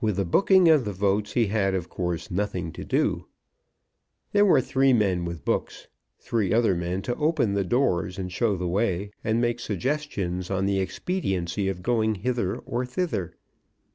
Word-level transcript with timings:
With 0.00 0.16
the 0.16 0.24
booking 0.24 0.70
of 0.70 0.86
the 0.86 0.92
votes 0.94 1.34
he 1.34 1.48
had, 1.48 1.74
of 1.74 1.90
course, 1.90 2.30
nothing 2.30 2.72
to 2.72 2.82
do. 2.82 3.26
There 4.32 4.46
were 4.46 4.62
three 4.62 4.94
men 4.94 5.26
with 5.26 5.44
books; 5.44 5.82
and 5.82 6.24
three 6.24 6.50
other 6.50 6.74
men 6.74 7.02
to 7.02 7.14
open 7.16 7.52
the 7.52 7.62
doors, 7.62 8.18
show 8.28 8.56
the 8.56 8.66
way, 8.66 9.10
and 9.22 9.38
make 9.38 9.60
suggestions 9.60 10.50
on 10.50 10.64
the 10.64 10.78
expediency 10.80 11.68
of 11.68 11.82
going 11.82 12.14
hither 12.14 12.56
or 12.56 12.86
thither. 12.86 13.36